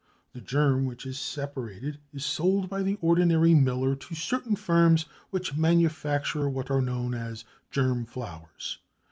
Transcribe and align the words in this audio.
The 0.33 0.41
germ 0.41 0.85
which 0.87 1.05
is 1.05 1.19
separated 1.19 1.99
is 2.11 2.25
sold 2.25 2.69
by 2.71 2.81
the 2.81 2.97
ordinary 3.01 3.53
miller 3.53 3.95
to 3.95 4.15
certain 4.15 4.55
firms 4.55 5.05
which 5.29 5.55
manufacture 5.55 6.49
what 6.49 6.71
are 6.71 6.81
known 6.81 7.13
as 7.13 7.45
germ 7.69 8.07
flours. 8.07 8.79